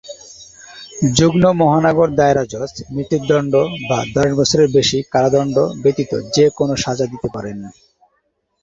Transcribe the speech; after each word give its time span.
যুগ্ম 1.17 1.43
মহানগর 1.61 2.09
দায়রা 2.19 2.43
জজ 2.45 2.73
মৃত্যুদণ্ড 2.93 3.53
বা 3.89 3.99
দশ 4.15 4.29
বছরের 4.39 4.69
বেশি 4.77 4.97
কারাদণ্ড 5.13 5.55
ব্যতীত 5.83 6.11
যে 6.35 6.45
কোনও 6.57 6.75
সাজা 6.83 7.05
দিতে 7.05 7.27
পারবেন। 7.33 7.59